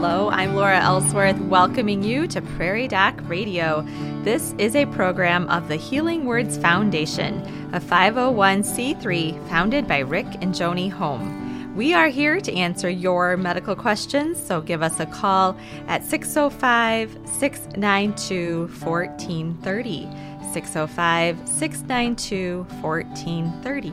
[0.00, 3.82] Hello, I'm Laura Ellsworth, welcoming you to Prairie Doc Radio.
[4.22, 7.40] This is a program of the Healing Words Foundation,
[7.74, 11.74] a 501c3 founded by Rick and Joni Holm.
[11.74, 15.56] We are here to answer your medical questions, so give us a call
[15.88, 20.27] at 605 692 1430.
[20.52, 23.92] 605 692 1430.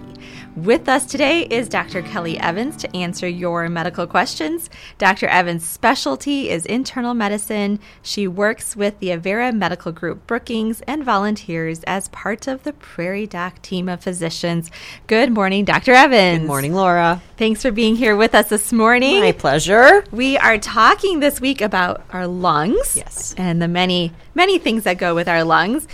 [0.56, 2.02] With us today is Dr.
[2.02, 4.70] Kelly Evans to answer your medical questions.
[4.98, 5.28] Dr.
[5.28, 7.80] Evans' specialty is internal medicine.
[8.02, 13.28] She works with the Avera Medical Group Brookings and volunteers as part of the Prairie
[13.28, 14.72] Doc team of physicians.
[15.08, 15.92] Good morning, Dr.
[15.92, 16.40] Evans.
[16.40, 17.22] Good morning, Laura.
[17.36, 19.20] Thanks for being here with us this morning.
[19.20, 20.06] My pleasure.
[20.12, 22.96] We are talking this week about our lungs.
[22.96, 23.36] Yes.
[23.38, 25.86] And the many, many things that go with our lungs.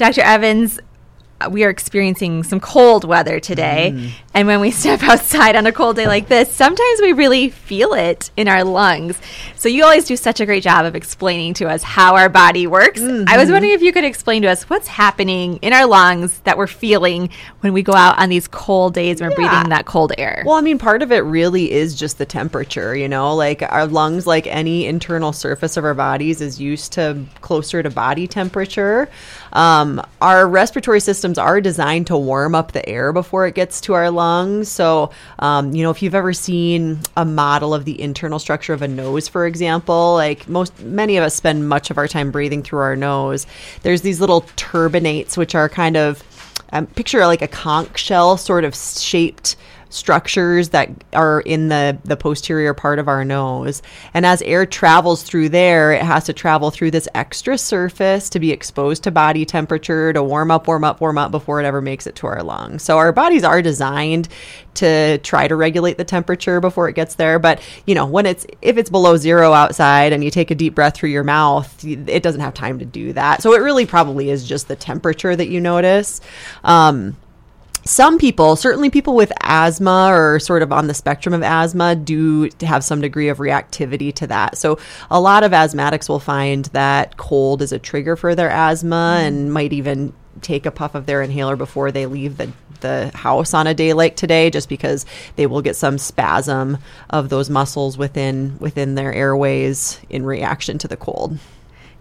[0.00, 0.22] Dr.
[0.22, 0.80] Evans,
[1.50, 3.92] we are experiencing some cold weather today.
[3.94, 4.10] Mm.
[4.32, 7.94] And when we step outside on a cold day like this, sometimes we really feel
[7.94, 9.18] it in our lungs.
[9.56, 12.66] So you always do such a great job of explaining to us how our body
[12.66, 13.00] works.
[13.00, 13.28] Mm-hmm.
[13.28, 13.52] I was mm-hmm.
[13.52, 17.30] wondering if you could explain to us what's happening in our lungs that we're feeling
[17.60, 20.42] when we go out on these cold days and we're breathing that cold air.
[20.46, 23.86] Well, I mean, part of it really is just the temperature, you know, like our
[23.86, 29.08] lungs, like any internal surface of our bodies, is used to closer to body temperature.
[29.52, 33.94] Um, our respiratory systems are designed to warm up the air before it gets to
[33.94, 34.19] our lungs.
[34.64, 38.82] So, um, you know, if you've ever seen a model of the internal structure of
[38.82, 42.62] a nose, for example, like most, many of us spend much of our time breathing
[42.62, 43.46] through our nose.
[43.82, 46.22] There's these little turbinates, which are kind of
[46.72, 49.56] um, picture like a conch shell sort of shaped
[49.90, 53.82] structures that are in the, the posterior part of our nose.
[54.14, 58.40] And as air travels through there, it has to travel through this extra surface to
[58.40, 61.82] be exposed to body temperature, to warm up, warm up, warm up before it ever
[61.82, 62.82] makes it to our lungs.
[62.82, 64.28] So our bodies are designed
[64.74, 67.38] to try to regulate the temperature before it gets there.
[67.38, 70.76] But, you know, when it's, if it's below zero outside and you take a deep
[70.76, 73.42] breath through your mouth, it doesn't have time to do that.
[73.42, 76.20] So it really probably is just the temperature that you notice.
[76.62, 77.16] Um,
[77.84, 82.48] some people, certainly people with asthma or sort of on the spectrum of asthma, do
[82.60, 84.56] have some degree of reactivity to that.
[84.56, 84.78] So,
[85.10, 89.26] a lot of asthmatics will find that cold is a trigger for their asthma mm.
[89.26, 93.52] and might even take a puff of their inhaler before they leave the the house
[93.52, 95.04] on a day like today just because
[95.36, 96.78] they will get some spasm
[97.10, 101.38] of those muscles within within their airways in reaction to the cold.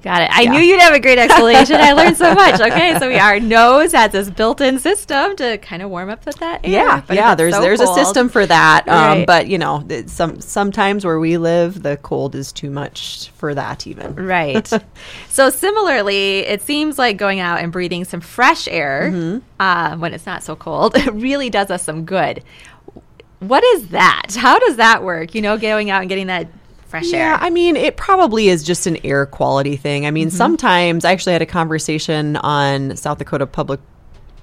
[0.01, 0.29] Got it.
[0.31, 0.51] I yeah.
[0.51, 1.75] knew you'd have a great explanation.
[1.75, 2.59] I learned so much.
[2.69, 6.35] Okay, so we, our nose has this built-in system to kind of warm up with
[6.37, 6.71] that air.
[6.71, 7.33] Yeah, yeah.
[7.33, 8.87] There's so there's cold, a system for that.
[8.87, 9.27] Um, right.
[9.27, 13.87] But you know, some sometimes where we live, the cold is too much for that
[13.87, 14.13] even.
[14.15, 14.71] Right.
[15.29, 19.39] so similarly, it seems like going out and breathing some fresh air mm-hmm.
[19.59, 22.43] uh, when it's not so cold really does us some good.
[23.39, 24.35] What is that?
[24.35, 25.33] How does that work?
[25.33, 26.49] You know, going out and getting that
[26.89, 27.29] fresh yeah, air.
[27.31, 30.05] Yeah, I mean, it probably is just an air quality thing.
[30.05, 30.37] I mean, mm-hmm.
[30.37, 33.79] sometimes I actually had a conversation on South Dakota Public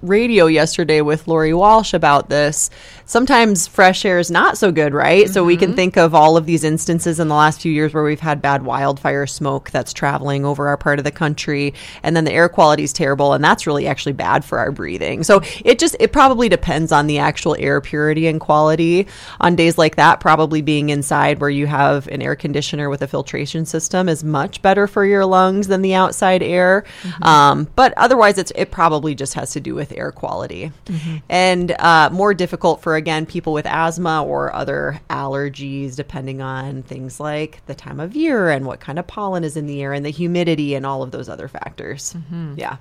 [0.03, 2.71] radio yesterday with Lori Walsh about this.
[3.05, 5.25] Sometimes fresh air is not so good, right?
[5.25, 5.33] Mm-hmm.
[5.33, 5.77] So we can mm-hmm.
[5.77, 8.65] think of all of these instances in the last few years where we've had bad
[8.65, 12.83] wildfire smoke that's traveling over our part of the country and then the air quality
[12.83, 15.23] is terrible and that's really actually bad for our breathing.
[15.23, 19.07] So it just it probably depends on the actual air purity and quality.
[19.41, 23.07] On days like that, probably being inside where you have an air conditioner with a
[23.07, 26.85] filtration system is much better for your lungs than the outside air.
[27.03, 27.23] Mm-hmm.
[27.25, 30.73] Um, but otherwise it's it probably just has to do with air quality.
[30.87, 31.17] Mm-hmm.
[31.29, 37.21] And uh, more difficult for, again, people with asthma or other allergies, depending on things
[37.21, 40.05] like the time of year and what kind of pollen is in the air and
[40.05, 42.15] the humidity and all of those other factors.
[42.15, 42.55] Mm-hmm.
[42.57, 42.77] Yeah.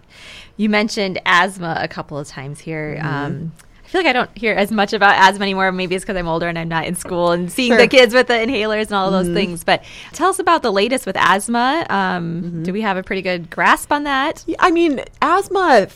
[0.58, 2.98] You mentioned asthma a couple of times here.
[3.00, 3.08] Mm-hmm.
[3.08, 3.52] Um,
[3.84, 5.72] I feel like I don't hear as much about asthma anymore.
[5.72, 7.78] Maybe it's because I'm older and I'm not in school and seeing sure.
[7.78, 9.36] the kids with the inhalers and all of those mm-hmm.
[9.36, 9.64] things.
[9.64, 11.86] But tell us about the latest with asthma.
[11.88, 12.64] Um, mm-hmm.
[12.64, 14.44] Do we have a pretty good grasp on that?
[14.58, 15.88] I mean, asthma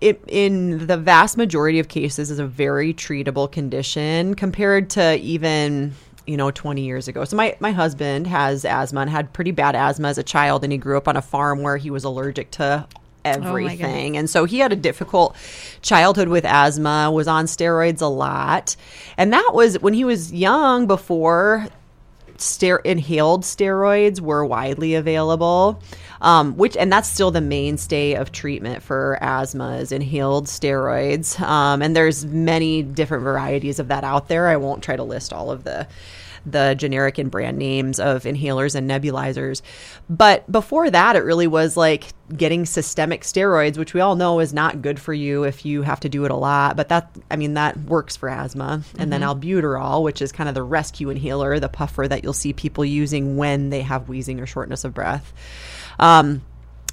[0.00, 5.94] it, in the vast majority of cases is a very treatable condition compared to even
[6.26, 9.76] you know 20 years ago so my, my husband has asthma and had pretty bad
[9.76, 12.50] asthma as a child and he grew up on a farm where he was allergic
[12.50, 14.16] to oh everything.
[14.16, 15.36] Oh and so he had a difficult
[15.82, 18.76] childhood with asthma, was on steroids a lot.
[19.16, 21.66] And that was when he was young before
[22.40, 25.82] ster- inhaled steroids were widely available,
[26.20, 31.40] um, which and that's still the mainstay of treatment for asthma is inhaled steroids.
[31.40, 34.48] Um, and there's many different varieties of that out there.
[34.48, 35.86] I won't try to list all of the
[36.46, 39.62] the generic and brand names of inhalers and nebulizers.
[40.08, 44.54] But before that, it really was like getting systemic steroids, which we all know is
[44.54, 46.76] not good for you if you have to do it a lot.
[46.76, 48.82] But that, I mean, that works for asthma.
[48.98, 52.52] And then albuterol, which is kind of the rescue inhaler, the puffer that you'll see
[52.52, 55.32] people using when they have wheezing or shortness of breath.
[55.98, 56.42] Um,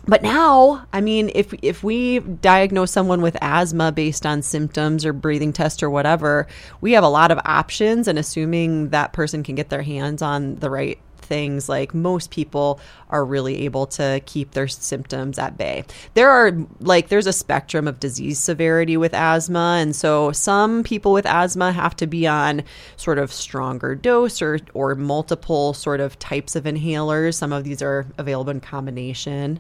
[0.05, 5.13] but now, I mean, if if we diagnose someone with asthma based on symptoms or
[5.13, 6.47] breathing test or whatever,
[6.81, 8.07] we have a lot of options.
[8.07, 12.79] And assuming that person can get their hands on the right things, like most people
[13.09, 15.83] are really able to keep their symptoms at bay.
[16.13, 21.13] There are like there's a spectrum of disease severity with asthma, and so some people
[21.13, 22.63] with asthma have to be on
[22.97, 27.35] sort of stronger dose or or multiple sort of types of inhalers.
[27.35, 29.59] Some of these are available in combination.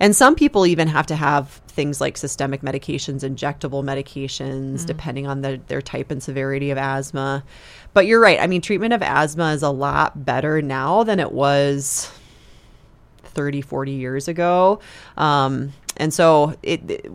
[0.00, 5.42] And some people even have to have things like systemic medications, injectable medications, depending on
[5.42, 7.44] the, their type and severity of asthma.
[7.92, 8.40] But you're right.
[8.40, 12.10] I mean, treatment of asthma is a lot better now than it was
[13.24, 14.80] 30, 40 years ago.
[15.18, 17.12] Um, and so it, it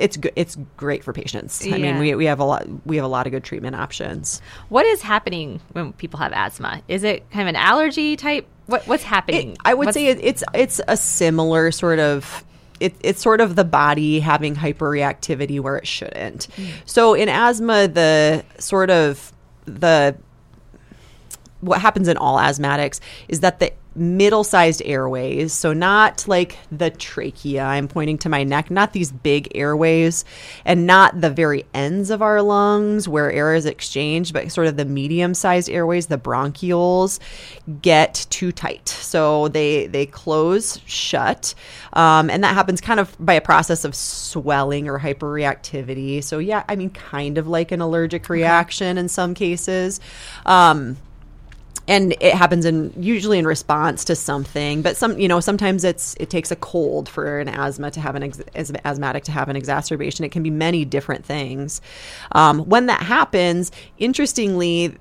[0.00, 0.32] it's good.
[0.36, 1.66] It's great for patients.
[1.66, 2.66] I mean, we, we have a lot.
[2.86, 4.40] We have a lot of good treatment options.
[4.68, 6.82] What is happening when people have asthma?
[6.88, 8.46] Is it kind of an allergy type?
[8.66, 9.52] What, what's happening?
[9.52, 12.44] It- I would What's- say it, it's it's a similar sort of.
[12.80, 16.44] It, it's sort of the body having hyperreactivity where it shouldn't.
[16.54, 16.66] Hmm.
[16.84, 19.32] So in asthma, the sort of
[19.64, 20.16] the
[21.60, 27.62] what happens in all asthmatics is that the middle-sized airways so not like the trachea
[27.62, 30.24] i'm pointing to my neck not these big airways
[30.64, 34.76] and not the very ends of our lungs where air is exchanged but sort of
[34.76, 37.18] the medium-sized airways the bronchioles
[37.82, 38.88] get too tight.
[38.88, 41.54] So they they close shut
[41.92, 46.22] um, and that happens kind of by a process of swelling or hyperreactivity.
[46.22, 50.00] So yeah i mean kind of like an allergic reaction in some cases.
[50.46, 50.96] Um,
[51.88, 56.14] and it happens in usually in response to something but some you know sometimes it's
[56.20, 59.48] it takes a cold for an asthma to have an ex- as- asthmatic to have
[59.48, 60.24] an exacerbation.
[60.24, 61.80] It can be many different things.
[62.32, 64.96] Um, when that happens interestingly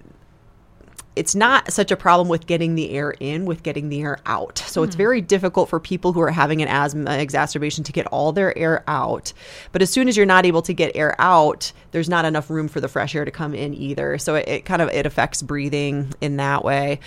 [1.17, 4.59] it's not such a problem with getting the air in with getting the air out.
[4.59, 4.99] So it's hmm.
[4.99, 8.83] very difficult for people who are having an asthma exacerbation to get all their air
[8.87, 9.33] out.
[9.71, 12.67] But as soon as you're not able to get air out there's not enough room
[12.67, 14.17] for the fresh air to come in either.
[14.17, 16.99] So it, it kind of it affects breathing in that way.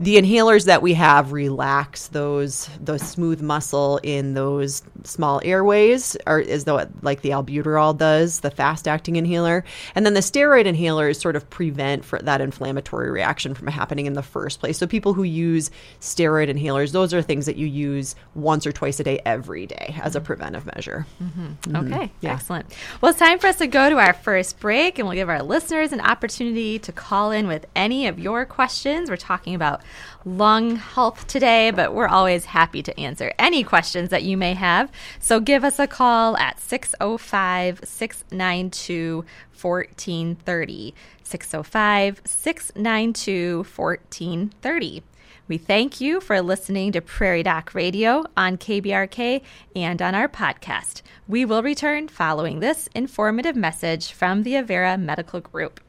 [0.00, 6.40] The inhalers that we have relax those the smooth muscle in those small airways or
[6.40, 9.64] as though it, like the albuterol does the fast acting inhaler.
[9.94, 14.14] And then the steroid inhalers sort of prevent for that inflammatory reaction from happening in
[14.14, 15.70] the first place so people who use
[16.00, 19.94] steroid inhalers those are things that you use once or twice a day every day
[20.02, 20.26] as a mm-hmm.
[20.26, 21.52] preventive measure mm-hmm.
[21.62, 21.92] Mm-hmm.
[21.94, 22.32] Okay, Yeah.
[22.32, 22.74] excellent.
[23.00, 25.42] Well, it's time for us to go to our first break, and we'll give our
[25.42, 29.10] listeners an opportunity to call in with any of your questions.
[29.10, 29.82] We're talking about
[30.24, 34.90] lung health today, but we're always happy to answer any questions that you may have.
[35.20, 40.94] So give us a call at 605 692 1430.
[41.22, 45.02] 605 692 1430.
[45.48, 49.42] We thank you for listening to Prairie Doc Radio on KBRK
[49.74, 51.02] and on our podcast.
[51.26, 55.80] We will return following this informative message from the Avera Medical Group.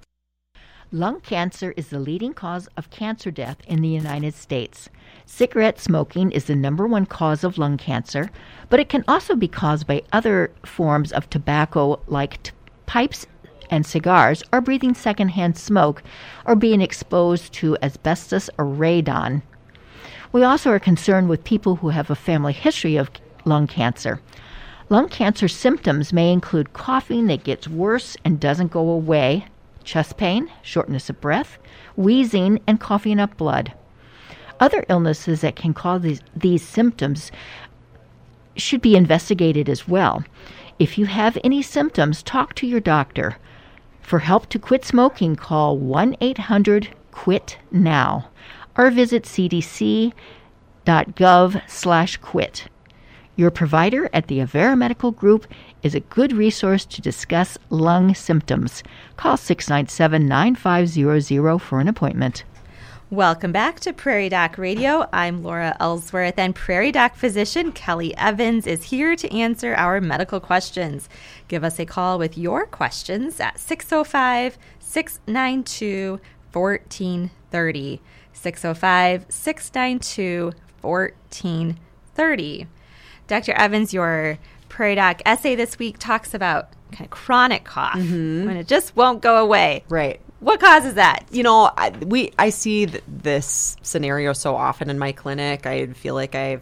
[0.91, 4.89] Lung cancer is the leading cause of cancer death in the United States.
[5.25, 8.29] Cigarette smoking is the number one cause of lung cancer,
[8.69, 12.51] but it can also be caused by other forms of tobacco like t-
[12.85, 13.25] pipes
[13.73, 16.03] and cigars, or breathing secondhand smoke,
[16.45, 19.41] or being exposed to asbestos or radon.
[20.31, 23.09] We also are concerned with people who have a family history of
[23.45, 24.21] lung cancer.
[24.89, 29.47] Lung cancer symptoms may include coughing that gets worse and doesn't go away,
[29.83, 31.57] chest pain, shortness of breath,
[31.95, 33.73] wheezing, and coughing up blood.
[34.59, 37.31] Other illnesses that can cause these, these symptoms
[38.55, 40.23] should be investigated as well.
[40.79, 43.37] If you have any symptoms, talk to your doctor.
[44.03, 48.25] For help to quit smoking, call 1 800 QUIT NOW
[48.77, 50.13] or visit cdc.gov
[51.67, 52.67] slash quit.
[53.35, 55.47] Your provider at the Avera Medical Group
[55.81, 58.83] is a good resource to discuss lung symptoms.
[59.15, 62.43] Call 697 9500 for an appointment.
[63.13, 65.07] Welcome back to Prairie Doc Radio.
[65.13, 70.39] I'm Laura Ellsworth, and Prairie Doc physician Kelly Evans is here to answer our medical
[70.39, 71.07] questions.
[71.47, 76.19] Give us a call with your questions at 605 692
[76.51, 78.01] 1430.
[78.33, 80.51] 605 692
[80.81, 82.67] 1430.
[83.27, 83.51] Dr.
[83.51, 84.39] Evans, your
[84.69, 88.47] Prairie Doc essay this week talks about kind of chronic cough mm-hmm.
[88.47, 89.83] when it just won't go away.
[89.87, 91.25] right What causes that?
[91.31, 95.87] you know I, we i see th- this scenario so often in my clinic i
[95.87, 96.61] feel like i've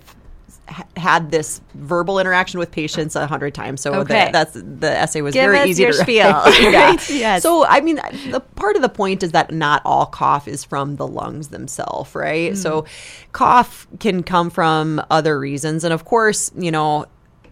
[0.72, 3.82] ha- had this verbal interaction with patients a hundred times.
[3.82, 4.26] So Okay.
[4.26, 6.32] the, that's the essay was Give very easy to spiel.
[6.32, 6.60] write.
[6.62, 6.96] yeah.
[7.10, 7.44] Yes.
[7.44, 10.96] So I mean, the part of the point is that not all cough is from
[10.96, 12.58] the lungs themselves, right?
[12.58, 12.88] So hmm.
[13.34, 17.06] cough can come from other reasons, and of course, you know.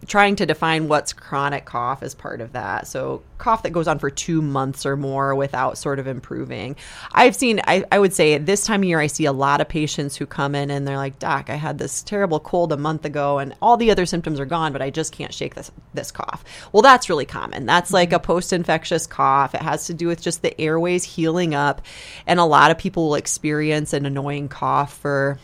[0.07, 2.87] Trying to define what's chronic cough is part of that.
[2.87, 6.75] So, cough that goes on for two months or more without sort of improving.
[7.11, 9.61] I've seen, I, I would say at this time of year, I see a lot
[9.61, 12.77] of patients who come in and they're like, Doc, I had this terrible cold a
[12.77, 15.71] month ago and all the other symptoms are gone, but I just can't shake this,
[15.93, 16.43] this cough.
[16.71, 17.65] Well, that's really common.
[17.65, 18.25] That's like a mm-hmm.
[18.25, 19.55] post infectious cough.
[19.55, 21.81] It has to do with just the airways healing up.
[22.27, 25.39] And a lot of people will experience an annoying cough for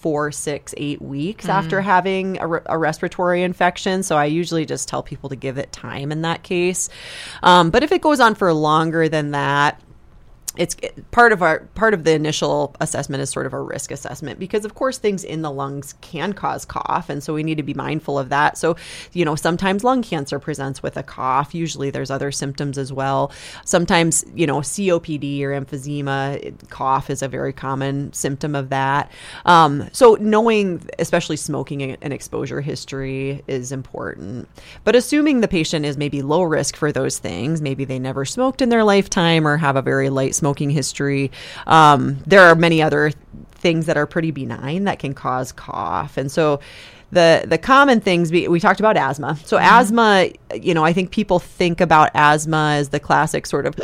[0.00, 4.02] four, six, eight weeks after having a, re- a respiratory infection.
[4.02, 6.88] So I usually just tell people to give it time in that case.
[7.42, 9.80] Um, but if it goes on for longer than that,
[10.58, 10.76] it's
[11.12, 14.64] part of our part of the initial assessment is sort of a risk assessment because
[14.64, 17.74] of course things in the lungs can cause cough and so we need to be
[17.74, 18.58] mindful of that.
[18.58, 18.76] So
[19.12, 21.54] you know sometimes lung cancer presents with a cough.
[21.54, 23.32] Usually there's other symptoms as well.
[23.64, 29.12] Sometimes you know copd or emphysema cough is a very common symptom of that.
[29.46, 34.48] Um, so knowing especially smoking and exposure history is important.
[34.82, 38.60] But assuming the patient is maybe low risk for those things maybe they never smoked
[38.60, 41.30] in their lifetime or have a very light smoking history.
[41.66, 43.12] Um, there are many other
[43.58, 46.16] things that are pretty benign that can cause cough.
[46.16, 46.60] And so
[47.10, 49.36] the the common things we, we talked about asthma.
[49.44, 53.74] So asthma you know i think people think about asthma as the classic sort of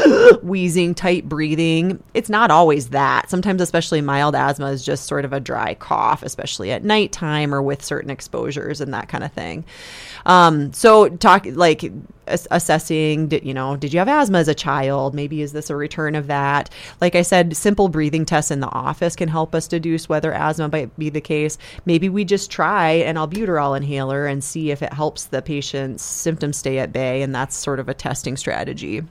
[0.42, 2.02] wheezing tight breathing.
[2.12, 3.30] It's not always that.
[3.30, 7.62] Sometimes especially mild asthma is just sort of a dry cough especially at nighttime or
[7.62, 9.64] with certain exposures and that kind of thing.
[10.26, 11.90] Um, so talk like
[12.28, 15.14] ass- assessing did you know did you have asthma as a child?
[15.14, 16.68] Maybe is this a return of that?
[17.00, 20.68] Like i said simple breathing tests in the office can help us deduce whether asthma
[20.68, 21.58] might be the case.
[21.84, 26.58] Maybe we just try an albuterol inhaler and see if it helps the patient's symptoms
[26.58, 29.02] stay at bay and that's sort of a testing strategy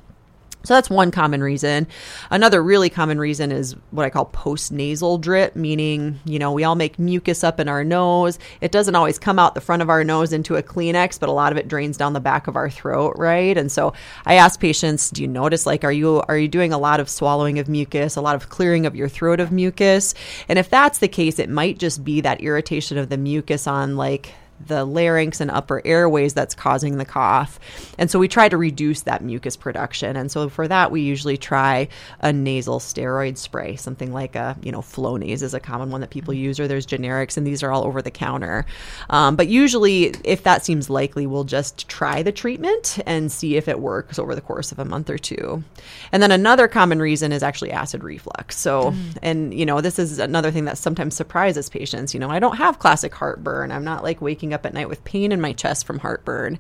[0.63, 1.87] so that's one common reason.
[2.29, 6.63] Another really common reason is what I call post nasal drip, meaning, you know, we
[6.63, 8.39] all make mucus up in our nose.
[8.61, 11.33] It doesn't always come out the front of our nose into a Kleenex, but a
[11.33, 13.57] lot of it drains down the back of our throat, right?
[13.57, 13.93] And so
[14.25, 17.09] I ask patients, do you notice like are you are you doing a lot of
[17.09, 20.13] swallowing of mucus, a lot of clearing of your throat of mucus?
[20.47, 23.97] And if that's the case, it might just be that irritation of the mucus on
[23.97, 24.33] like
[24.65, 27.59] the larynx and upper airways that's causing the cough.
[27.97, 30.15] And so we try to reduce that mucus production.
[30.15, 31.89] And so for that, we usually try
[32.21, 36.09] a nasal steroid spray, something like a, you know, Flonase is a common one that
[36.09, 38.65] people use, or there's generics, and these are all over the counter.
[39.09, 43.67] Um, but usually, if that seems likely, we'll just try the treatment and see if
[43.67, 45.63] it works over the course of a month or two.
[46.11, 48.57] And then another common reason is actually acid reflux.
[48.57, 52.13] So, and, you know, this is another thing that sometimes surprises patients.
[52.13, 53.71] You know, I don't have classic heartburn.
[53.71, 56.59] I'm not like waking up at night with pain in my chest from heartburn.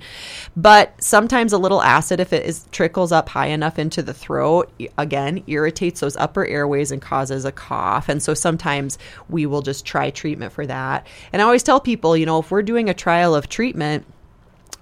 [0.55, 4.71] But sometimes a little acid, if it is trickles up high enough into the throat,
[4.97, 8.09] again, irritates those upper airways and causes a cough.
[8.09, 8.97] And so sometimes
[9.29, 11.07] we will just try treatment for that.
[11.31, 14.05] And I always tell people, you know, if we're doing a trial of treatment,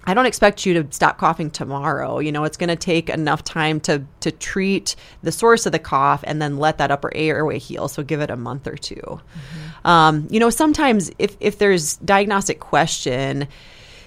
[0.04, 2.18] I don't expect you to stop coughing tomorrow.
[2.18, 5.78] You know, it's going to take enough time to to treat the source of the
[5.78, 7.86] cough and then let that upper airway heal.
[7.88, 9.68] So give it a month or 2 mm-hmm.
[9.84, 13.48] Um, you know, sometimes if if there's diagnostic question,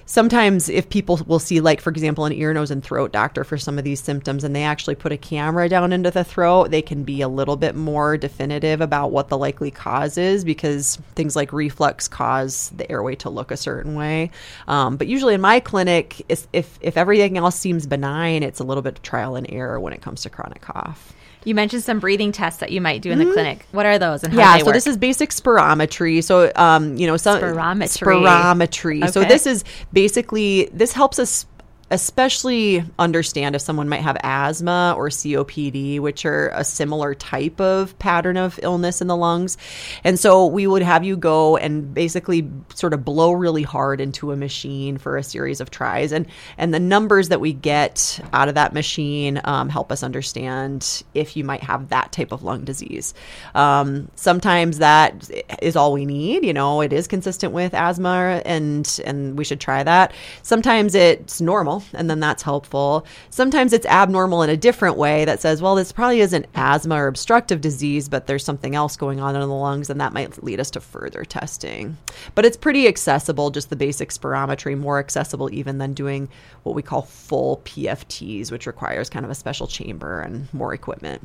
[0.06, 3.58] sometimes if people will see like for example an ear nose and throat doctor for
[3.58, 6.82] some of these symptoms and they actually put a camera down into the throat they
[6.82, 11.36] can be a little bit more definitive about what the likely cause is because things
[11.36, 14.30] like reflux cause the airway to look a certain way.
[14.68, 18.64] Um, but usually in my clinic if, if if everything else seems benign it's a
[18.64, 21.14] little bit of trial and error when it comes to chronic cough
[21.46, 23.66] You mentioned some breathing tests that you might do in the clinic.
[23.72, 24.58] What are those and how Mm-hmm.
[24.58, 24.74] yeah, so work?
[24.74, 26.24] this is basic spirometry.
[26.24, 28.24] So, um, you know, some Spirometry.
[28.26, 29.10] spirometry.
[29.12, 31.46] So this is basically this helps us
[31.92, 37.98] especially understand if someone might have asthma or COPD, which are a similar type of
[38.00, 39.56] pattern of illness in the lungs.
[40.04, 44.32] And so we would have you go and basically sort of blow really hard into
[44.32, 46.12] a machine for a series of tries.
[46.12, 46.26] And,
[46.58, 51.38] and the numbers that we get out of that machine um, help us understand if
[51.38, 53.14] you might have that type of lung disease.
[53.54, 55.30] Um, sometimes that
[55.62, 56.44] is all we need.
[56.44, 60.14] You know, it is consistent with asthma and, and we should try that.
[60.42, 63.06] Sometimes it's normal and then that's helpful.
[63.30, 67.08] Sometimes it's abnormal in a different way that says, well, this probably isn't asthma or
[67.08, 70.60] obstructive disease, but there's something else going on in the lungs, and that might lead
[70.60, 71.98] us to further testing.
[72.34, 76.30] But it's pretty accessible, just the basic spirometry, more accessible even than doing
[76.64, 81.24] what we call full PFTs, which requires kind of a special chamber and more equipment.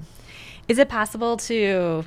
[0.69, 2.05] Is it possible to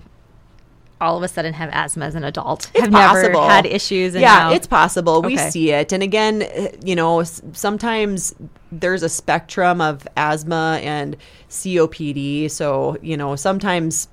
[1.04, 2.70] all of a sudden have asthma as an adult.
[2.74, 3.42] It's have possible.
[3.42, 4.16] never had issues.
[4.16, 5.22] And yeah, now- it's possible.
[5.22, 5.50] We Okay.
[5.50, 5.92] see it.
[5.92, 8.34] And again, eh, you know, sometimes
[8.72, 11.18] there's a spectrum of asthma and
[11.50, 12.50] COPD.
[12.50, 14.08] So, you know, sometimes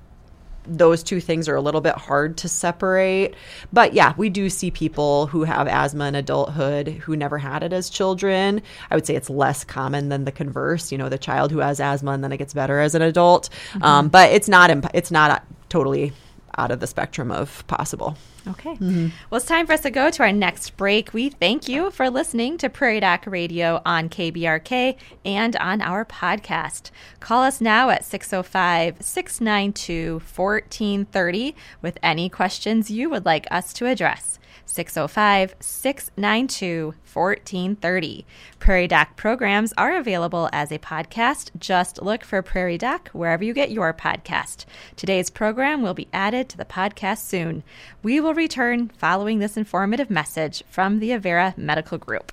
[0.67, 3.33] those two things are a little bit hard to separate.
[3.73, 7.73] But yeah, we do see people who have asthma in adulthood who never had it
[7.73, 8.61] as children.
[8.91, 11.79] I would say it's less common than the converse, you know, the child who has
[11.79, 13.49] asthma and then it gets better as an adult.
[13.81, 16.13] Um, but it's not imp- it's not totally
[16.57, 18.17] out of the spectrum of possible.
[18.47, 18.71] Okay.
[18.71, 19.09] Mm-hmm.
[19.29, 21.13] Well, it's time for us to go to our next break.
[21.13, 26.89] We thank you for listening to Prairie Doc Radio on KBRK and on our podcast.
[27.19, 33.85] Call us now at 605 692 1430 with any questions you would like us to
[33.85, 34.39] address.
[34.71, 38.25] 605 692 1430.
[38.59, 41.51] Prairie Doc programs are available as a podcast.
[41.57, 44.65] Just look for Prairie Doc wherever you get your podcast.
[44.95, 47.63] Today's program will be added to the podcast soon.
[48.01, 52.31] We will return following this informative message from the Avera Medical Group.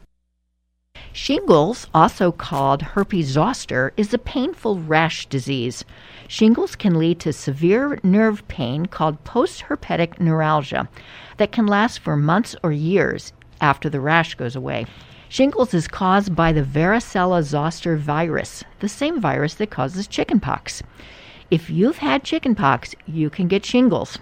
[1.12, 5.84] Shingles, also called herpes zoster, is a painful rash disease.
[6.26, 10.88] Shingles can lead to severe nerve pain called postherpetic neuralgia
[11.36, 14.86] that can last for months or years after the rash goes away.
[15.28, 20.82] Shingles is caused by the varicella zoster virus, the same virus that causes chickenpox.
[21.50, 24.18] If you've had chickenpox, you can get shingles.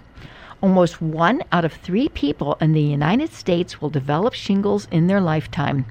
[0.61, 5.21] Almost one out of three people in the United States will develop shingles in their
[5.21, 5.85] lifetime.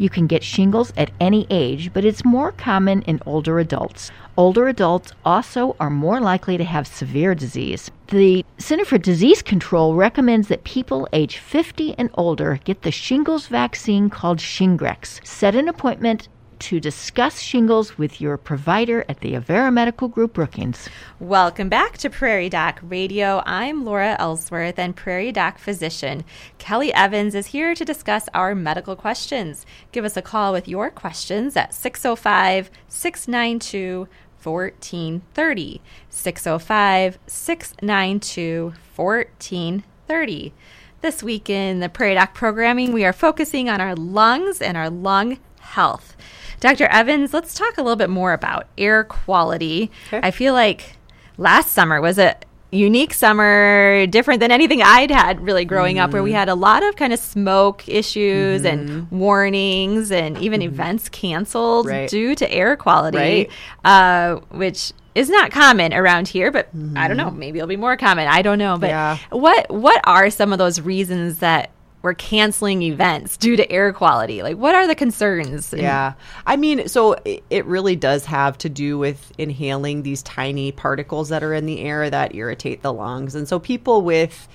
[0.00, 4.10] You can get shingles at any age, but it's more common in older adults.
[4.34, 7.90] Older adults also are more likely to have severe disease.
[8.06, 13.48] The Center for Disease Control recommends that people age 50 and older get the shingles
[13.48, 15.20] vaccine called Shingrix.
[15.26, 16.28] Set an appointment
[16.60, 20.88] to discuss shingles with your provider at the Avera Medical Group Brookings.
[21.18, 23.42] Welcome back to Prairie Doc Radio.
[23.46, 26.24] I'm Laura Ellsworth and Prairie Doc physician
[26.58, 29.64] Kelly Evans is here to discuss our medical questions.
[29.92, 34.06] Give us a call with your questions at 605 692
[34.42, 35.80] 1430.
[36.08, 40.52] 605 692 1430.
[41.00, 44.90] This week in the Prairie Doc programming, we are focusing on our lungs and our
[44.90, 46.16] lung health.
[46.60, 46.86] Dr.
[46.86, 49.90] Evans, let's talk a little bit more about air quality.
[50.08, 50.20] Okay.
[50.22, 50.96] I feel like
[51.38, 52.36] last summer was a
[52.72, 56.38] unique summer, different than anything I'd had really growing up, where we mm-hmm.
[56.38, 59.18] had a lot of kind of smoke issues and mm-hmm.
[59.18, 60.72] warnings and even mm-hmm.
[60.72, 62.08] events canceled Right.
[62.08, 63.50] due to air quality, Right.
[63.84, 67.96] uh, which is not common around here, but I don't know, maybe it'll be more
[67.96, 68.28] common.
[68.28, 68.78] I don't know.
[68.78, 69.18] But Yeah.
[69.30, 71.70] what what are some of those reasons that
[72.02, 74.42] we're canceling events due to air quality?
[74.42, 75.72] Like what are the concerns?
[75.76, 76.14] Yeah.
[76.46, 81.42] I mean, so it, really does have to do with inhaling these tiny particles that
[81.42, 83.34] are in the air that irritate the lungs.
[83.34, 84.48] And so people with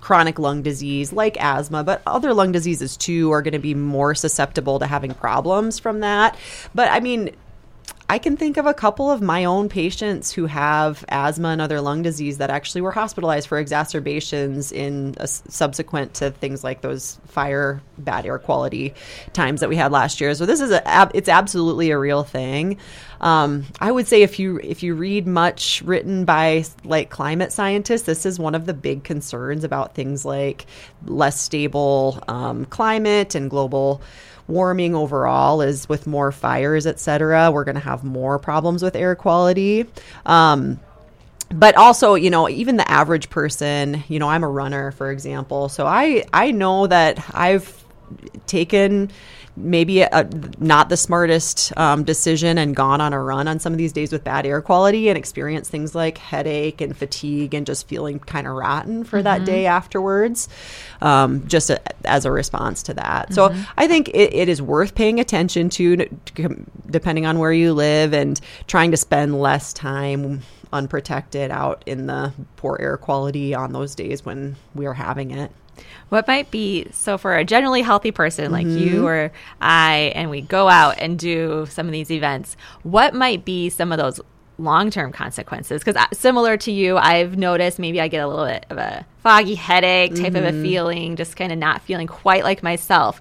[0.00, 4.14] chronic lung disease like asthma, but other lung diseases too are going to be more
[4.14, 6.36] susceptible to having problems from that.
[6.74, 7.34] But I mean,
[8.06, 11.80] I can think of a couple of my own patients who have asthma and other
[11.80, 17.18] lung disease that actually were hospitalized for exacerbations in a, subsequent to things like those
[17.26, 18.92] fire bad air quality
[19.32, 20.34] times that we had last year.
[20.34, 22.76] So this is a it's absolutely a real thing.
[23.22, 28.02] Um, I would say if you if you read much written by like climate scientists,
[28.02, 30.66] this is one of the big concerns about things like
[31.06, 34.02] less stable um, climate and global
[34.46, 37.50] warming overall is with more fires, et cetera.
[37.50, 39.86] We're going to have more problems with air quality.
[40.26, 40.80] Um,
[41.50, 45.68] but also, you know, even the average person, you know, I'm a runner, for example.
[45.68, 47.84] So I, I know that I've
[48.46, 49.10] taken
[49.56, 53.78] maybe a, not the smartest um, decision and gone on a run on some of
[53.78, 57.86] these days with bad air quality and experienced things like headache and fatigue and just
[57.86, 60.48] feeling kind of rotten for that day afterwards,
[61.00, 63.32] um, just a, as a response to that.
[63.32, 67.72] So I think it, it is worth paying attention to, to, depending on where you
[67.72, 73.72] live, and trying to spend less time unprotected out in the poor air quality on
[73.72, 75.52] those days when we are having it.
[76.08, 78.78] What might be so for a generally healthy person like Mm-hmm.
[78.78, 83.44] you or I, and we go out and do some of these events, what might
[83.44, 84.20] be some of those
[84.58, 85.82] long term consequences?
[85.84, 89.54] Because similar to you, I've noticed maybe I get a little bit of a foggy
[89.54, 90.62] headache type of a Mm-hmm.
[90.62, 93.20] feeling, just kind of not feeling quite like myself.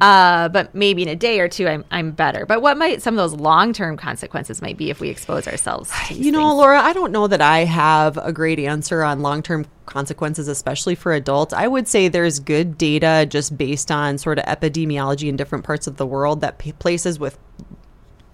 [0.00, 2.44] Uh, but maybe in a day or two, I'm, I'm better.
[2.44, 5.90] But what might some of those long term consequences might be if we expose ourselves
[6.10, 6.54] You know, things?
[6.54, 10.96] Laura, I don't know that I have a great answer on long term consequences, especially
[10.96, 11.52] for adults.
[11.54, 15.86] I would say there's good data just based on sort of epidemiology in different parts
[15.86, 17.38] of the world that p- places with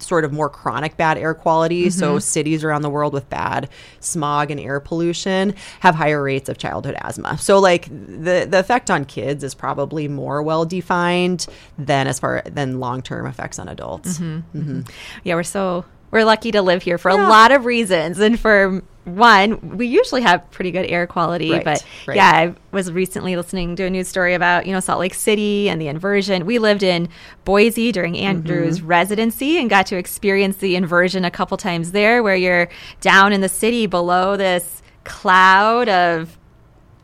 [0.01, 1.89] sort of more chronic bad air quality.
[1.89, 2.19] So mm-hmm.
[2.19, 6.95] cities around the world with bad smog and air pollution have higher rates of childhood
[6.99, 7.37] asthma.
[7.37, 12.43] So like the the effect on kids is probably more well defined than as far
[12.45, 14.17] than long term effects on adults.
[14.17, 14.59] Mm-hmm.
[14.59, 14.81] Mm-hmm.
[15.23, 18.83] Yeah, we're so we're lucky to live here for a lot of reasons, and for
[19.05, 21.51] one, we usually have pretty good air quality.
[21.51, 22.15] Right, but right.
[22.17, 25.69] yeah, I was recently listening to a news story about you know Salt Lake City
[25.69, 26.45] and the inversion.
[26.45, 27.09] We lived in
[27.45, 28.87] Boise during Andrew's Mm-hmm.
[28.87, 33.41] residency and got to experience the inversion a couple times there, where you're down in
[33.41, 36.37] the city below this cloud of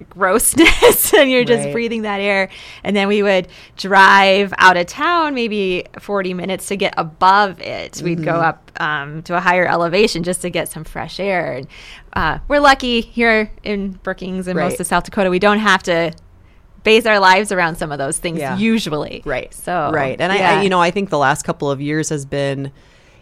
[0.09, 1.73] grossness and you're just Right.
[1.73, 2.49] breathing that air
[2.83, 8.01] and then we would drive out of town maybe 40 minutes to get above it
[8.03, 11.67] we'd go up um, to a higher elevation just to get some fresh air and
[12.13, 16.11] uh, we're lucky here in brookings and most of south dakota we don't have to
[16.83, 18.57] base our lives around some of those things Yeah.
[18.57, 19.53] usually Right.
[19.53, 20.59] so right, and I.
[20.59, 22.71] I, you know, I think the last couple of years has been.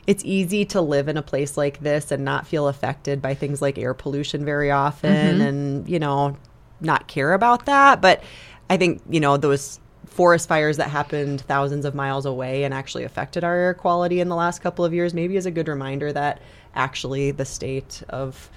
[0.06, 3.60] It's easy to live in a place like this and not feel affected by things
[3.64, 5.42] like air pollution very often, Mm-hmm.
[5.42, 6.38] and you know,
[6.82, 8.02] not care about that.
[8.02, 8.24] But
[8.70, 13.04] I think you know those forest fires that happened thousands of miles away and actually
[13.04, 16.14] affected our air quality in the last couple of years maybe is a good reminder
[16.14, 16.40] that
[16.74, 18.50] actually the state of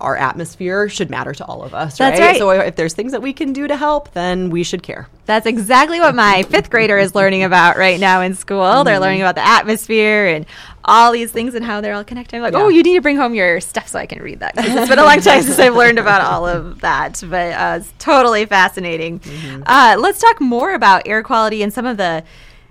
[0.00, 1.96] our atmosphere should matter to all of us.
[1.96, 2.26] That's right.
[2.32, 2.38] right.
[2.38, 5.08] So if there's things that we can do to help, then we should care.
[5.24, 8.84] That's exactly what my fifth grader is learning about right now in school.
[8.84, 9.02] They're Mm-hmm.
[9.02, 10.44] learning about the atmosphere and
[10.84, 12.36] all these things and how they're all connected.
[12.36, 12.60] I'm like, Yeah.
[12.60, 14.54] oh, you need to bring home your stuff so I can read that.
[14.58, 17.92] It's been a long time since I've learned about all of that, but uh, it's
[17.98, 19.20] totally fascinating.
[19.20, 19.62] Mm-hmm.
[19.66, 22.22] Uh, let's talk more about air quality and some of the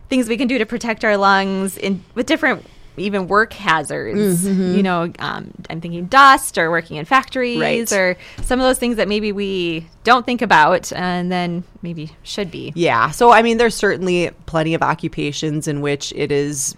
[0.09, 2.65] things we can do to protect our lungs in with different
[2.99, 4.43] even work hazards.
[4.45, 4.75] Mm-hmm.
[4.75, 7.91] You know, um, I'm thinking dust or working in factories Right.
[7.91, 12.51] or some of those things that maybe we don't think about and then maybe should
[12.51, 12.71] be.
[12.75, 13.12] Yeah.
[13.12, 16.75] So, I mean, there's certainly plenty of occupations in which it is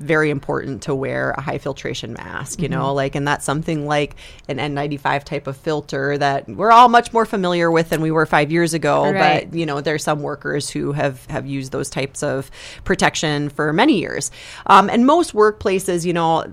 [0.00, 4.16] very important to wear a high filtration mask, you know, like, and that's something like
[4.48, 8.26] an N95 type of filter that we're all much more familiar with than we were
[8.26, 9.10] five years ago.
[9.12, 9.50] Right.
[9.50, 12.50] But, you know, there's some workers who have, have used those types of
[12.84, 14.30] protection for many years.
[14.66, 16.44] Um, and most workplaces, you know,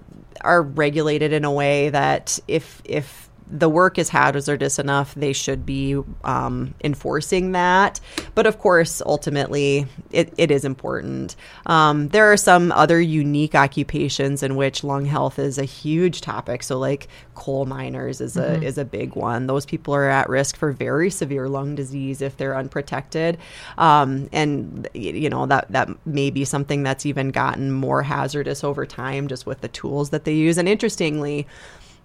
[0.42, 5.66] are regulated in a way that if, if, the work is hazardous enough, they should
[5.66, 8.00] be um, enforcing that.
[8.34, 11.36] But of course, ultimately, it, it is important.
[11.66, 16.64] Um, there are some other unique occupations in which lung health is a huge topic.
[16.64, 19.48] So, like coal miners is a is a big one.
[19.48, 23.38] Those people are at risk for very severe lung disease if they're unprotected,
[23.78, 28.86] um, and you know that that may be something that's even gotten more hazardous over
[28.86, 30.58] time, just with the tools that they use.
[30.58, 31.48] And interestingly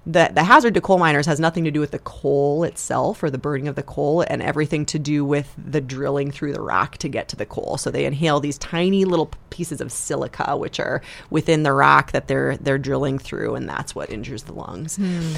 [0.06, 3.30] the, the hazard to coal miners has nothing to do with the coal itself or
[3.30, 6.96] the burning of the coal and everything to do with the drilling through the rock
[6.98, 7.76] to get to the coal.
[7.76, 12.28] So they inhale these tiny little pieces of silica which are within the rock that
[12.28, 14.96] they're they're drilling through and that's what injures the lungs.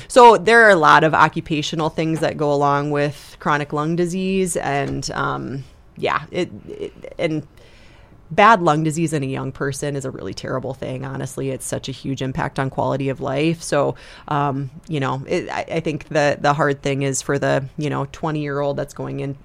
[0.09, 4.57] So there are a lot of occupational things that go along with chronic lung disease
[4.59, 5.64] and um,
[5.96, 7.46] yeah, it, it and
[8.31, 11.05] bad lung disease in a young person is a really terrible thing.
[11.05, 13.62] Honestly, it's such a huge impact on quality of life.
[13.62, 13.95] So,
[14.29, 17.91] um, you know, it, I, I think the the hard thing is for the you
[17.91, 19.37] know twenty year old that's going in.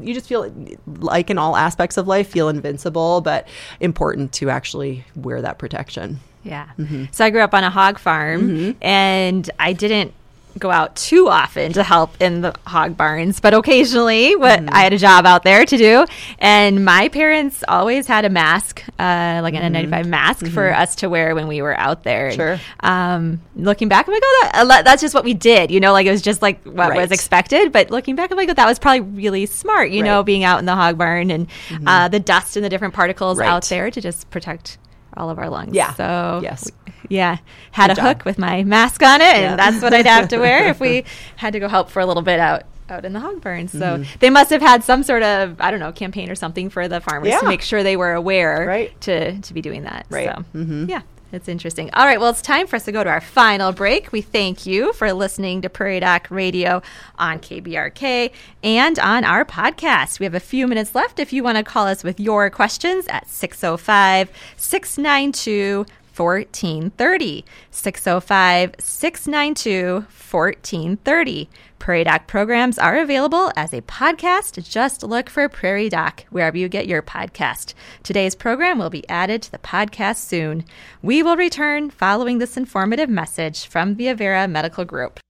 [0.00, 0.52] You just feel
[0.86, 3.48] like in all aspects of life, feel invincible, but
[3.80, 6.20] important to actually wear that protection.
[6.44, 6.68] Yeah.
[6.78, 7.06] Mm-hmm.
[7.12, 10.14] So I grew up on a hog farm and I didn't
[10.58, 14.74] go out too often to help in the hog barns, but occasionally what Mm-hmm.
[14.74, 16.04] I had a job out there to do.
[16.38, 21.08] And my parents always had a mask, uh, like an N95 mask for us to
[21.08, 22.28] wear when we were out there.
[22.28, 22.56] And, Mm-hmm.
[22.56, 22.60] Sure.
[22.90, 25.92] um, looking back, I'm like, oh, that, uh, that's just what we did, you know,
[25.92, 27.72] like it was just like what was expected.
[27.72, 30.18] But looking back, I'm like, oh, that was probably really smart, you know, Right.
[30.18, 30.26] Mm-hmm.
[30.26, 31.46] being out in the hog barn and
[31.86, 33.48] uh, the dust and the different particles Right.
[33.48, 34.78] out there to just protect
[35.18, 35.74] all of our lungs.
[35.74, 35.92] Yeah.
[35.94, 36.70] So Yes.
[37.08, 37.38] yeah,
[37.72, 38.16] had Good a job.
[38.16, 41.04] hook with my mask on it, and that's what I'd have to wear if we
[41.36, 43.68] had to go help for a little bit out out in the hog barn.
[43.68, 44.16] So Mm-hmm.
[44.20, 47.00] they must have had some sort of I don't know campaign or something for the
[47.02, 47.40] farmers Yeah.
[47.40, 48.98] to make sure they were aware Right.
[49.02, 50.06] to to be doing that.
[50.08, 50.30] Right.
[50.34, 50.88] So Mhm.
[50.88, 51.02] yeah.
[51.30, 51.90] It's interesting.
[51.92, 54.12] All right, well, it's time for us to go to our final break.
[54.12, 56.80] We thank you for listening to Prairie Doc Radio
[57.18, 60.20] on KBRK and on our podcast.
[60.20, 63.06] We have a few minutes left if you want to call us with your questions
[63.08, 65.84] at 605 692
[66.18, 67.44] 1430.
[67.70, 71.48] 605 692 1430.
[71.78, 74.68] Prairie Doc programs are available as a podcast.
[74.68, 77.74] Just look for Prairie Doc wherever you get your podcast.
[78.02, 80.64] Today's program will be added to the podcast soon.
[81.02, 85.20] We will return following this informative message from the Avera Medical Group.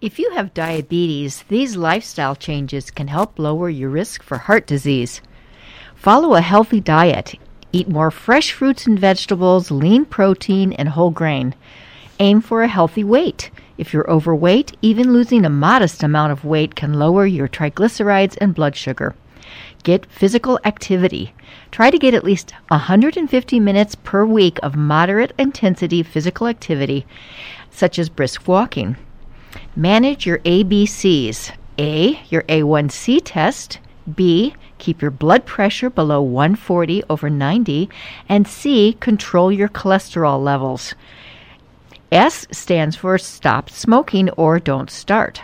[0.00, 5.22] If you have diabetes, these lifestyle changes can help lower your risk for heart disease.
[5.94, 7.34] Follow a healthy diet.
[7.76, 11.54] Eat more fresh fruits and vegetables, lean protein, and whole grain.
[12.18, 13.50] Aim for a healthy weight.
[13.76, 18.54] If you're overweight, even losing a modest amount of weight can lower your triglycerides and
[18.54, 19.14] blood sugar.
[19.82, 21.34] Get physical activity.
[21.70, 27.04] Try to get at least 150 minutes per week of moderate intensity physical activity,
[27.70, 28.96] such as brisk walking.
[29.76, 31.52] Manage your ABCs.
[31.78, 33.80] A, your A1C test.
[34.14, 37.88] B, keep your blood pressure below 140 over 90.
[38.28, 40.94] And C, control your cholesterol levels.
[42.12, 45.42] S stands for stop smoking or don't start.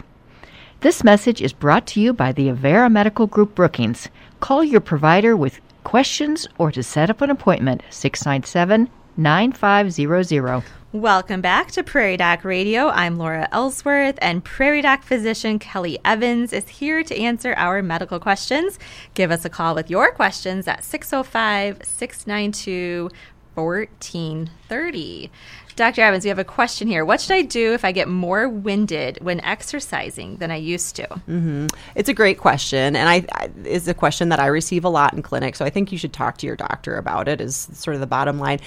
[0.81, 4.09] This message is brought to you by the Avera Medical Group Brookings.
[4.41, 10.82] Call your provider with questions or to set up an appointment 697 9500.
[10.93, 12.89] Welcome back to Prairie Doc Radio.
[12.89, 18.21] I'm Laura Ellsworth, and Prairie Doc physician Kelly Evans is here to answer our medical
[18.21, 18.79] questions.
[19.15, 23.09] Give us a call with your questions at 605 692
[23.55, 25.31] 1430.
[25.75, 26.03] Dr.
[26.03, 27.05] Evans, we have a question here.
[27.05, 31.07] What should I do if I get more winded when exercising than I used to?
[31.07, 31.69] Mm-hmm.
[31.95, 35.15] It's a great question, and I, I is a question that I receive a lot
[35.15, 35.57] in clinic.
[35.57, 37.41] So I think you should talk to your doctor about it.
[37.41, 38.61] Is sort of the bottom line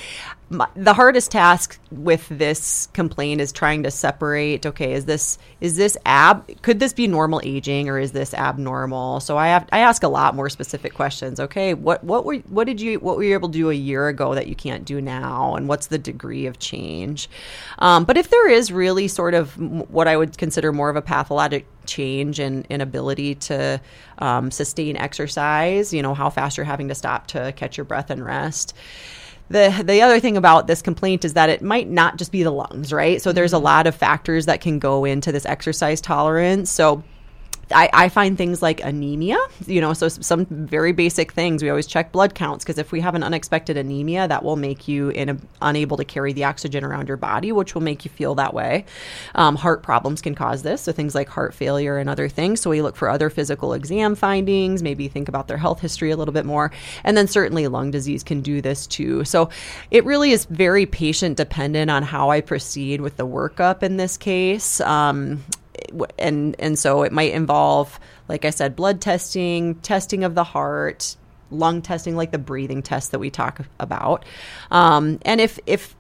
[0.50, 5.76] my, the hardest task with this complaint is trying to separate okay is this is
[5.76, 9.20] this ab could this be normal aging or is this abnormal?
[9.20, 11.40] So i have i ask a lot more specific questions.
[11.40, 14.08] Okay what what were what did you what were you able to do a year
[14.08, 15.56] ago that you can't do now?
[15.56, 17.28] And what's the degree of change?
[17.80, 19.58] Um, but if there is really sort of
[19.90, 23.80] what i would consider more of a pathologic change in, in ability to
[24.20, 28.10] um, sustain exercise you know how fast you're having to stop to catch your breath
[28.10, 28.74] and rest
[29.50, 32.52] the the other thing about this complaint is that it might not just be the
[32.52, 33.22] lungs, right?
[33.22, 33.66] So there's a mm-hmm.
[33.66, 36.72] lot of factors that can go into this exercise tolerance.
[36.72, 37.04] So
[37.72, 41.64] I, I, find things like anemia, you know, so some very basic things.
[41.64, 44.88] We always check blood counts because if we have an unexpected anemia, that will make
[44.88, 48.36] you in unable to carry the oxygen around your body, which will make you feel
[48.36, 48.86] that way.
[49.34, 52.62] Um, heart problems can cause this, so things like heart failure and other things.
[52.62, 56.18] So we look for other physical exam findings, maybe think about their health history a
[56.18, 56.72] little bit more.
[57.04, 59.24] And then certainly lung disease can do this too.
[59.24, 59.50] So
[59.90, 64.18] it really is very patient dependent on how I proceed with the workup in this
[64.18, 64.80] case.
[64.82, 65.44] Um,
[66.18, 71.16] and and so it might involve like i said blood testing testing of the heart
[71.52, 74.26] lung testing like the breathing test that we talk about.
[74.72, 75.96] Um, and if if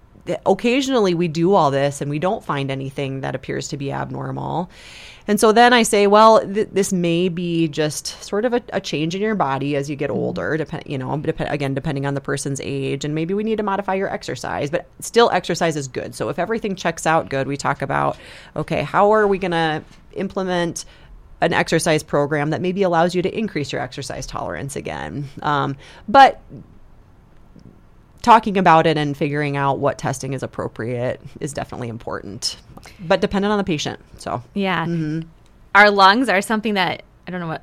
[0.45, 4.69] occasionally we do all this and we don't find anything that appears to be abnormal
[5.27, 8.79] and so then I say, well, th- this may be just sort of a, a,
[8.79, 10.19] change in your body as you get mm-hmm.
[10.19, 13.57] older, depend, you know, dep- again, depending on the person's age, and maybe we need
[13.57, 16.13] to modify your exercise, but still exercise is good.
[16.13, 18.17] So if everything checks out good, we talk about,
[18.55, 19.83] okay, how are we going to
[20.13, 20.85] implement
[21.41, 25.27] an exercise program that maybe allows you to increase your exercise tolerance again.
[25.41, 25.75] Um,
[26.07, 26.41] but
[28.25, 32.57] talking about it and figuring out what testing is appropriate is definitely important,
[32.99, 33.99] but dependent on the patient.
[34.17, 35.27] So yeah, mm-hmm.
[35.75, 37.61] our lungs are something that I don't know what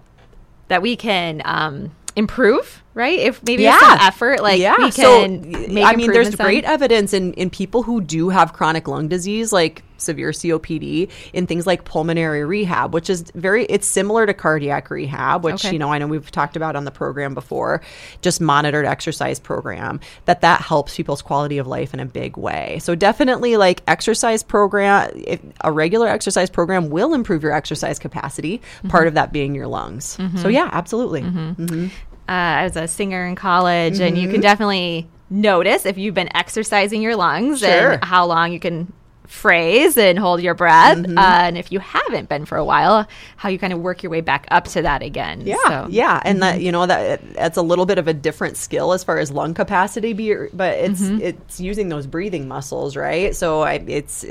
[0.68, 3.18] that we can um, improve right?
[3.18, 3.78] If maybe yeah.
[3.78, 4.76] some effort, like yeah.
[4.78, 8.88] we can so, I mean, there's great evidence in in people who do have chronic
[8.88, 14.26] lung disease, like severe COPD, in things like pulmonary rehab, which is very it's similar
[14.26, 15.72] to cardiac rehab, which okay.
[15.72, 17.82] you know I know we've talked about on the program before,
[18.20, 20.00] just monitored exercise program.
[20.26, 22.78] That that helps people's quality of life in a big way.
[22.80, 28.58] So definitely, like exercise program, if a regular exercise program will improve your exercise capacity.
[28.58, 28.88] Mm-hmm.
[28.88, 30.16] Part of that being your lungs.
[30.16, 30.38] Mm-hmm.
[30.38, 31.22] So yeah, absolutely.
[31.22, 31.88] Mm-hmm.
[32.32, 34.02] Mm-hmm uh, I was a singer in college, mm-hmm.
[34.02, 34.42] and you can mm-hmm.
[34.42, 37.92] definitely notice if you've been exercising your lungs sure.
[37.92, 38.92] and how long you can
[39.26, 40.98] phrase and hold your breath.
[40.98, 41.16] Mm-hmm.
[41.16, 44.10] Uh, and if you haven't been for a while, how you kind of work your
[44.10, 45.42] way back up to that again.
[45.42, 45.86] Yeah, so.
[45.90, 46.56] yeah, and mm-hmm.
[46.56, 49.30] that you know that that's a little bit of a different skill as far as
[49.30, 51.20] lung capacity, but it's mm-hmm.
[51.20, 53.34] it's using those breathing muscles, right?
[53.34, 54.24] So I, it's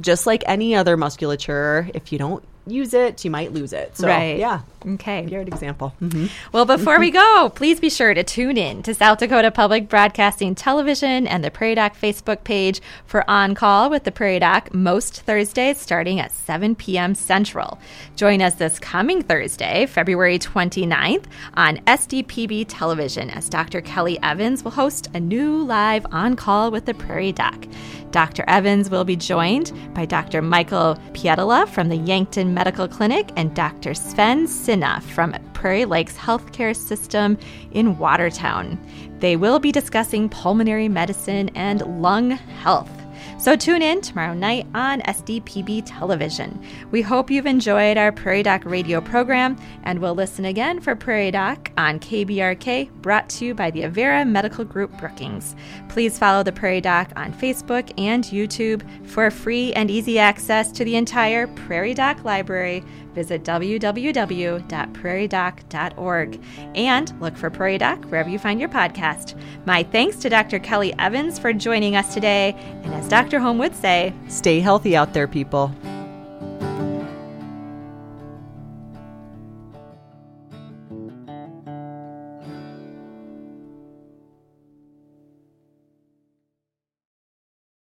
[0.00, 1.88] just like any other musculature.
[1.94, 3.96] If you don't use it, you might lose it.
[3.96, 4.38] So, right.
[4.38, 4.60] yeah.
[4.86, 5.26] Okay.
[5.26, 5.94] Great example.
[6.00, 6.26] Mm-hmm.
[6.52, 10.54] Well, before we go, please be sure to tune in to South Dakota Public Broadcasting
[10.54, 15.22] Television and the Prairie Doc Facebook page for On Call with the Prairie Doc most
[15.22, 17.14] Thursdays starting at 7 p.m.
[17.14, 17.78] Central.
[18.16, 23.82] Join us this coming Thursday, February 29th, on SDPB Television as Dr.
[23.82, 27.66] Kelly Evans will host a new live On Call with the Prairie Doc.
[28.10, 28.44] Dr.
[28.48, 30.42] Evans will be joined by Dr.
[30.42, 33.94] Michael Pietola from the Yankton Medical Clinic and Dr.
[33.94, 37.38] Sven Sinna from Prairie Lakes Healthcare System
[37.72, 38.78] in Watertown.
[39.20, 42.99] They will be discussing pulmonary medicine and lung health.
[43.40, 46.62] So tune in tomorrow night on SDPB television.
[46.90, 51.30] We hope you've enjoyed our Prairie Doc radio program, and we'll listen again for Prairie
[51.30, 55.56] Doc on KBRK, brought to you by the Avera Medical Group Brookings.
[55.88, 60.84] Please follow the Prairie Doc on Facebook and YouTube for free and easy access to
[60.84, 66.40] the entire Prairie Doc library visit www.prairiedoc.org
[66.74, 69.40] and look for Prairie Doc wherever you find your podcast.
[69.66, 70.58] My thanks to Dr.
[70.58, 72.54] Kelly Evans for joining us today.
[72.84, 73.42] And as Dr.
[73.42, 75.72] Holm would say, stay healthy out there, people.